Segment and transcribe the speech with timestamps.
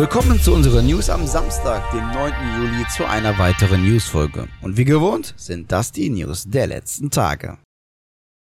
[0.00, 2.32] Willkommen zu unserer News am Samstag, dem 9.
[2.56, 4.48] Juli, zu einer weiteren Newsfolge.
[4.62, 7.58] Und wie gewohnt sind das die News der letzten Tage.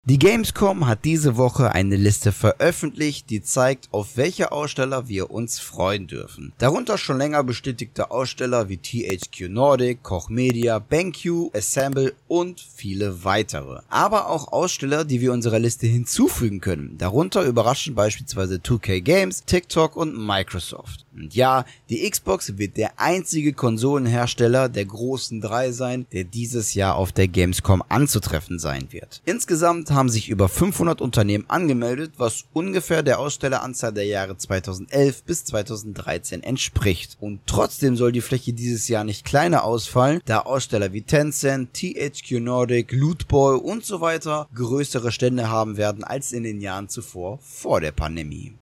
[0.03, 5.61] Die Gamescom hat diese Woche eine Liste veröffentlicht, die zeigt, auf welche Aussteller wir uns
[5.61, 6.51] freuen dürfen.
[6.57, 13.79] Darunter schon länger bestätigte Aussteller wie THQ Nordic, Koch Media, BenQ, Assemble und viele weitere.
[13.87, 16.97] Aber auch Aussteller, die wir unserer Liste hinzufügen können.
[16.97, 21.04] Darunter überraschen beispielsweise 2K Games, TikTok und Microsoft.
[21.15, 26.95] Und ja, die Xbox wird der einzige Konsolenhersteller der großen drei sein, der dieses Jahr
[26.95, 29.21] auf der Gamescom anzutreffen sein wird.
[29.25, 35.45] Insgesamt haben sich über 500 Unternehmen angemeldet, was ungefähr der Ausstelleranzahl der Jahre 2011 bis
[35.45, 37.17] 2013 entspricht.
[37.19, 42.39] Und trotzdem soll die Fläche dieses Jahr nicht kleiner ausfallen, da Aussteller wie Tencent, THQ
[42.39, 47.81] Nordic, Lootboy und so weiter größere Stände haben werden als in den Jahren zuvor vor
[47.81, 48.55] der Pandemie.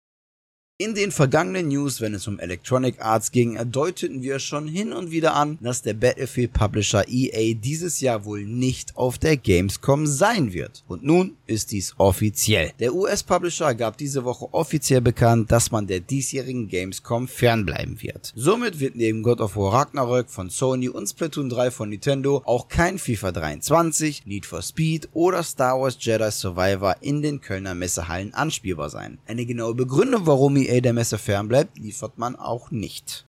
[0.82, 5.12] In den vergangenen News, wenn es um Electronic Arts ging, deuteten wir schon hin und
[5.12, 10.54] wieder an, dass der Battlefield Publisher EA dieses Jahr wohl nicht auf der Gamescom sein
[10.54, 10.84] wird.
[10.88, 12.72] Und nun ist dies offiziell.
[12.80, 18.34] Der US-Publisher gab diese Woche offiziell bekannt, dass man der diesjährigen Gamescom fernbleiben wird.
[18.36, 22.70] Somit wird neben God of War Ragnarök von Sony und Splatoon 3 von Nintendo auch
[22.70, 28.34] kein FIFA 23, Need for Speed oder Star Wars Jedi Survivor in den Kölner Messehallen
[28.34, 29.20] anspielbar sein.
[29.28, 33.26] Eine genaue Begründung, warum EA EA der Messe fernbleibt, liefert man auch nicht.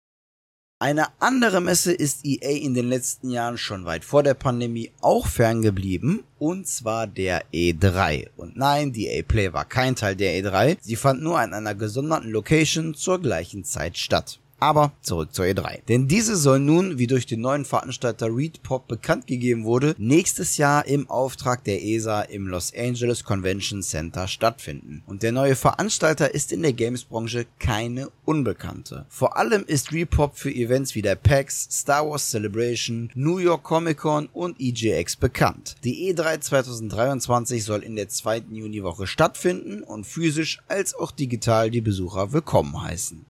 [0.78, 5.26] Eine andere Messe ist EA in den letzten Jahren schon weit vor der Pandemie auch
[5.28, 8.30] ferngeblieben, und zwar der E3.
[8.36, 11.76] Und nein, die EA Play war kein Teil der E3, sie fand nur an einer
[11.76, 14.40] gesonderten Location zur gleichen Zeit statt.
[14.62, 15.80] Aber zurück zur E3.
[15.88, 20.56] Denn diese soll nun, wie durch den neuen Veranstalter Reed Pop bekannt gegeben wurde, nächstes
[20.56, 25.02] Jahr im Auftrag der ESA im Los Angeles Convention Center stattfinden.
[25.08, 29.04] Und der neue Veranstalter ist in der Games-Branche keine Unbekannte.
[29.08, 33.98] Vor allem ist Repop für Events wie der PAX, Star Wars Celebration, New York Comic
[33.98, 35.74] Con und EJX bekannt.
[35.82, 41.80] Die E3 2023 soll in der zweiten Juniwoche stattfinden und physisch als auch digital die
[41.80, 43.26] Besucher willkommen heißen.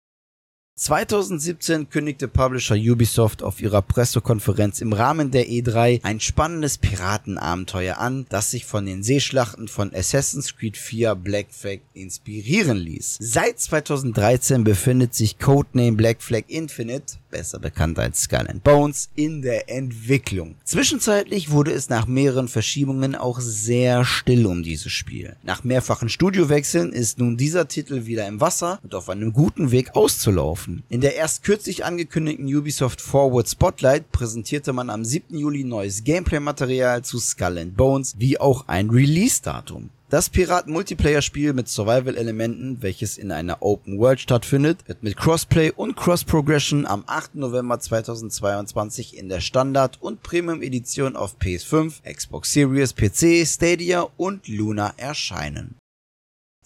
[0.78, 8.28] 2017 kündigte Publisher Ubisoft auf ihrer Pressekonferenz im Rahmen der E3 ein spannendes Piratenabenteuer an,
[8.30, 13.18] das sich von den Seeschlachten von Assassin's Creed 4 Black Flag inspirieren ließ.
[13.20, 19.42] Seit 2013 befindet sich Codename Black Flag Infinite, besser bekannt als Skull and Bones, in
[19.42, 20.56] der Entwicklung.
[20.64, 25.36] Zwischenzeitlich wurde es nach mehreren Verschiebungen auch sehr still um dieses Spiel.
[25.44, 29.96] Nach mehrfachen Studiowechseln ist nun dieser Titel wieder im Wasser und auf einem guten Weg
[29.96, 30.84] auszulaufen laufen.
[30.90, 35.38] In der erst kürzlich angekündigten Ubisoft Forward Spotlight präsentierte man am 7.
[35.38, 39.90] Juli neues Gameplay-Material zu Skull and Bones, wie auch ein Release-Datum.
[40.10, 46.86] Das Piraten-Multiplayer-Spiel mit Survival-Elementen, welches in einer Open World stattfindet, wird mit Crossplay und Cross-Progression
[46.86, 47.36] am 8.
[47.36, 54.94] November 2022 in der Standard- und Premium-Edition auf PS5, Xbox Series, PC, Stadia und Luna
[54.96, 55.76] erscheinen.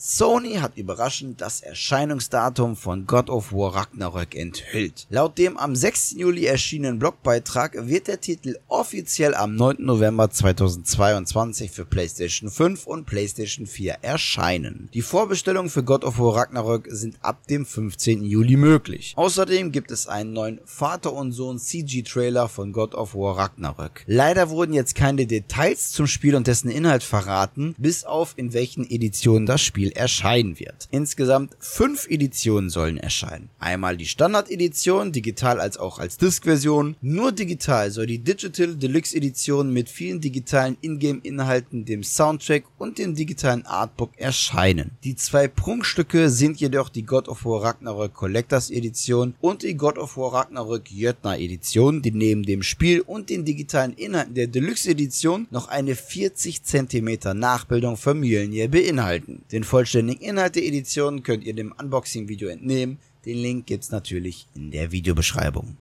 [0.04, 5.06] Sony hat überraschend das Erscheinungsdatum von God of War Ragnarök enthüllt.
[5.12, 6.14] Laut dem am 6.
[6.18, 9.76] Juli erschienenen Blogbeitrag wird der Titel offiziell am 9.
[9.78, 14.90] November 2022 für PlayStation 5 und PlayStation 4 erscheinen.
[14.96, 18.24] Die Vorbestellungen für God of War Ragnarök sind ab dem 15.
[18.24, 19.14] Juli möglich.
[19.18, 24.04] Außerdem gibt es einen neuen Vater und Sohn CG-Trailer von God of War Ragnarök.
[24.08, 28.90] Leider wurden jetzt keine Details zum Spiel und dessen Inhalt verraten, bis auf in welchen
[28.90, 30.88] Editionen das Spiel erscheinen wird.
[30.92, 33.50] Insgesamt fünf Editionen sollen erscheinen.
[33.60, 36.96] Einmal die Standard-Edition, digital als auch als Disk-Version.
[37.02, 43.16] Nur digital soll die Digital Deluxe Edition mit vielen digitalen Ingame-Inhalten, dem Soundtrack und dem
[43.16, 44.92] digitalen Artbook erscheinen.
[45.04, 49.98] Die zwei Prunkstücke sind jedoch die God of War Ragnarök Collectors Edition und die God
[49.98, 54.90] of War Ragnarök Jötnar Edition, die neben dem Spiel und den digitalen Inhalten der Deluxe
[54.90, 59.44] Edition noch eine 40 cm Nachbildung von Mjölnir beinhalten.
[59.52, 63.00] Den vollständigen Inhalt der Edition könnt ihr dem Unboxing-Video entnehmen.
[63.26, 65.78] Den Link gibt's natürlich in der Videobeschreibung.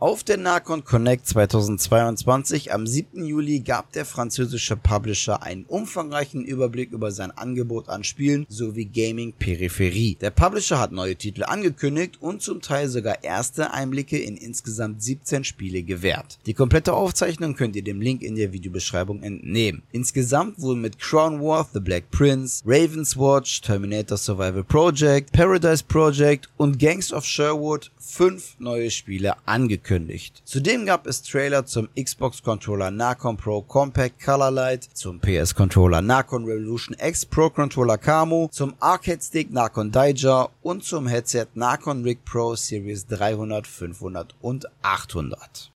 [0.00, 3.24] Auf der Narcon Connect 2022 am 7.
[3.24, 10.16] Juli gab der französische Publisher einen umfangreichen Überblick über sein Angebot an Spielen sowie Gaming-Peripherie.
[10.20, 15.44] Der Publisher hat neue Titel angekündigt und zum Teil sogar erste Einblicke in insgesamt 17
[15.44, 16.40] Spiele gewährt.
[16.46, 19.84] Die komplette Aufzeichnung könnt ihr dem Link in der Videobeschreibung entnehmen.
[19.92, 26.48] Insgesamt wurden mit Crown War, The Black Prince, Raven's Watch, Terminator Survival Project, Paradise Project
[26.56, 30.42] und Gangs of Sherwood fünf neue Spiele angekündigt angekündigt.
[30.44, 36.00] Zudem gab es Trailer zum Xbox Controller Nacon Pro Compact Color Light, zum PS Controller
[36.00, 42.02] Nacon Revolution X Pro Controller Camo, zum Arcade Stick Nacon Daija und zum Headset Nacon
[42.02, 45.70] Rig Pro Series 300, 500 und 800.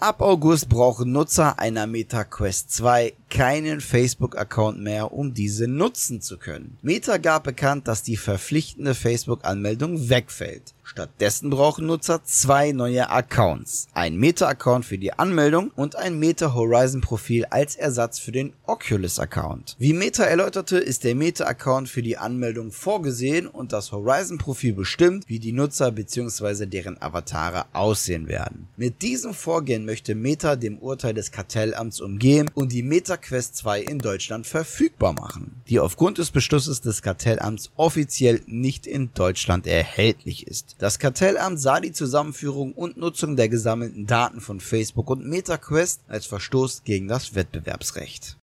[0.00, 6.38] Ab August brauchen Nutzer einer Meta Quest 2 keinen Facebook-Account mehr, um diese nutzen zu
[6.38, 6.78] können.
[6.82, 10.72] Meta gab bekannt, dass die verpflichtende Facebook-Anmeldung wegfällt.
[10.86, 13.88] Stattdessen brauchen Nutzer zwei neue Accounts.
[13.94, 19.76] Ein Meta-Account für die Anmeldung und ein Meta Horizon-Profil als Ersatz für den Oculus-Account.
[19.78, 25.38] Wie Meta erläuterte, ist der Meta-Account für die Anmeldung vorgesehen und das Horizon-Profil bestimmt, wie
[25.38, 26.66] die Nutzer bzw.
[26.66, 28.68] deren Avatare aussehen werden.
[28.76, 33.80] Mit diesem Vorgehen möchte Meta dem Urteil des Kartellamts umgehen und die Meta Quest 2
[33.80, 40.46] in Deutschland verfügbar machen, die aufgrund des Beschlusses des Kartellamts offiziell nicht in Deutschland erhältlich
[40.46, 40.76] ist.
[40.78, 46.26] Das Kartellamt sah die Zusammenführung und Nutzung der gesammelten Daten von Facebook und MetaQuest als
[46.26, 48.36] Verstoß gegen das Wettbewerbsrecht.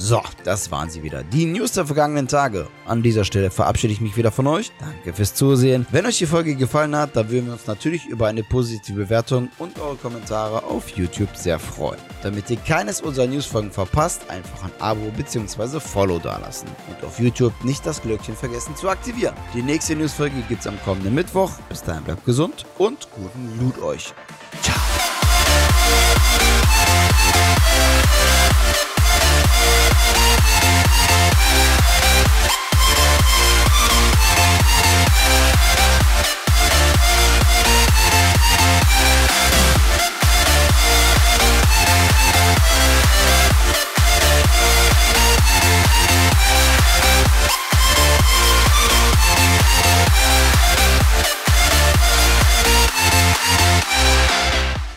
[0.00, 1.24] So, das waren sie wieder.
[1.24, 2.68] Die News der vergangenen Tage.
[2.86, 4.70] An dieser Stelle verabschiede ich mich wieder von euch.
[4.78, 5.88] Danke fürs Zusehen.
[5.90, 9.48] Wenn euch die Folge gefallen hat, dann würden wir uns natürlich über eine positive Bewertung
[9.58, 11.98] und eure Kommentare auf YouTube sehr freuen.
[12.22, 15.80] Damit ihr keines unserer Newsfolgen verpasst, einfach ein Abo bzw.
[15.80, 16.68] Follow dalassen.
[16.88, 19.34] Und auf YouTube nicht das Glöckchen vergessen zu aktivieren.
[19.52, 21.50] Die nächste Newsfolge gibt es am kommenden Mittwoch.
[21.68, 24.14] Bis dahin bleibt gesund und guten Loot euch.